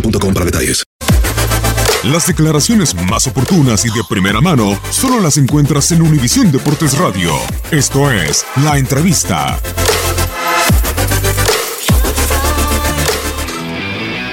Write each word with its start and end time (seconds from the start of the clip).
boostmobile.com 0.00 0.34
para 0.34 0.46
detalles. 0.46 0.84
Las 2.04 2.26
declaraciones 2.26 2.94
más 2.94 3.26
oportunas 3.26 3.84
y 3.84 3.88
de 3.88 4.02
primera 4.08 4.40
mano 4.40 4.78
solo 4.90 5.20
las 5.20 5.38
encuentras 5.38 5.90
en 5.92 6.02
Univisión 6.02 6.52
Deportes 6.52 6.96
Radio. 6.98 7.32
Esto 7.70 8.10
es 8.10 8.44
La 8.62 8.78
Entrevista. 8.78 9.58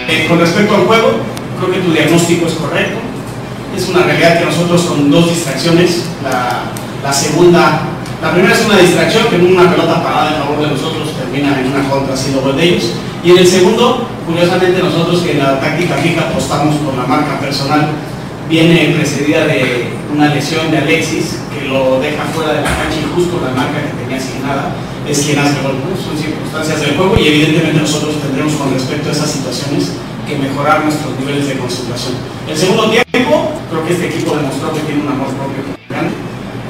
Eh, 0.07 0.27
con 0.27 0.39
respecto 0.39 0.75
al 0.75 0.85
juego, 0.85 1.13
creo 1.59 1.73
que 1.73 1.79
tu 1.79 1.91
diagnóstico 1.91 2.45
es 2.45 2.53
correcto. 2.53 2.99
Es 3.75 3.87
una 3.89 4.03
realidad 4.03 4.39
que 4.39 4.45
nosotros 4.45 4.83
con 4.83 5.09
dos 5.09 5.29
distracciones, 5.29 6.03
la, 6.21 6.65
la 7.01 7.13
segunda, 7.13 7.81
la 8.23 8.31
primera 8.31 8.55
es 8.55 8.65
una 8.65 8.77
distracción 8.77 9.27
que 9.27 9.35
en 9.35 9.51
una 9.51 9.69
pelota 9.69 10.01
parada 10.01 10.31
en 10.31 10.43
favor 10.43 10.61
de 10.63 10.67
nosotros 10.71 11.11
termina 11.11 11.59
en 11.59 11.67
una 11.67 11.83
contra 11.89 12.15
siendo 12.15 12.39
gol 12.39 12.55
de 12.55 12.63
ellos. 12.63 12.93
Y 13.21 13.31
en 13.31 13.37
el 13.37 13.47
segundo, 13.47 14.07
curiosamente 14.25 14.81
nosotros 14.81 15.19
que 15.27 15.33
en 15.33 15.39
la 15.39 15.59
táctica 15.59 15.95
fija 15.95 16.31
apostamos 16.31 16.75
por 16.87 16.95
la 16.95 17.03
marca 17.03 17.37
personal, 17.41 17.91
viene 18.47 18.95
precedida 18.95 19.45
de 19.45 19.91
una 20.13 20.33
lesión 20.33 20.71
de 20.71 20.77
Alexis 20.77 21.43
que 21.51 21.67
lo 21.67 21.99
deja 21.99 22.23
fuera 22.31 22.53
de 22.53 22.61
la 22.63 22.71
cancha 22.71 22.95
y 23.03 23.11
justo 23.13 23.43
la 23.43 23.51
marca 23.51 23.83
que 23.83 23.91
tenía 23.91 24.15
asignada 24.15 24.71
es 25.03 25.19
quien 25.19 25.39
hace 25.39 25.59
el 25.59 25.63
gol. 25.63 25.83
Son 25.99 26.15
circunstancias 26.15 26.79
del 26.79 26.95
juego 26.95 27.19
y 27.19 27.27
evidentemente 27.27 27.81
nosotros 27.81 28.23
tendremos 28.23 28.53
con 28.53 28.71
respecto 28.71 29.09
a 29.09 29.11
esas 29.11 29.31
situaciones 29.31 29.99
que 30.23 30.39
mejorar 30.39 30.85
nuestros 30.85 31.11
niveles 31.19 31.51
de 31.51 31.59
concentración. 31.59 32.15
El 32.47 32.55
segundo 32.55 32.87
tiempo, 32.87 33.51
creo 33.67 33.83
que 33.83 33.93
este 33.93 34.07
equipo 34.07 34.31
demostró 34.31 34.71
que 34.71 34.79
tiene 34.87 35.03
un 35.03 35.11
amor 35.11 35.27
propio 35.35 35.75
grande, 35.91 36.15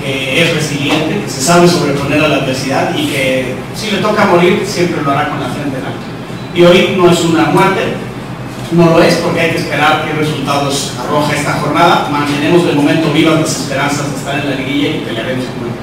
que 0.04 0.44
es 0.44 0.54
resiliente, 0.54 1.22
que 1.24 1.30
se 1.30 1.42
sabe 1.42 1.68
sobreponer 1.68 2.24
a 2.24 2.28
la 2.28 2.36
adversidad 2.38 2.94
y 2.96 3.08
que 3.08 3.56
si 3.76 3.92
le 3.92 3.98
toca 3.98 4.26
morir 4.26 4.64
siempre 4.66 5.02
lo 5.02 5.12
hará 5.12 5.30
con 5.30 5.40
la 5.40 5.50
frente 5.50 5.78
en 5.78 5.86
alto. 5.86 6.00
Y 6.54 6.64
hoy 6.64 6.96
no 6.98 7.10
es 7.10 7.22
una 7.22 7.46
muerte, 7.46 7.94
no 8.72 8.86
lo 8.86 9.02
es 9.02 9.16
porque 9.16 9.40
hay 9.40 9.52
que 9.52 9.58
esperar 9.58 10.06
qué 10.06 10.14
resultados 10.14 10.94
arroja 11.00 11.34
esta 11.34 11.54
jornada. 11.54 12.10
Mantenemos 12.12 12.66
de 12.66 12.74
momento 12.74 13.14
vivas 13.14 13.40
las 13.40 13.62
esperanzas 13.62 14.12
de 14.12 14.18
estar 14.18 14.40
en 14.40 14.50
la 14.50 14.56
liguilla 14.58 14.90
y 14.90 15.00
pelearemos 15.06 15.46
con 15.46 15.68
él. 15.68 15.74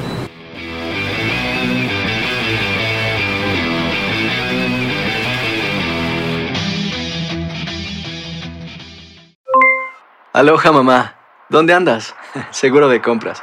Aloha 10.32 10.72
mamá, 10.72 11.16
¿dónde 11.48 11.75
andas? 11.75 12.14
Seguro 12.50 12.88
de 12.88 13.00
compras. 13.00 13.42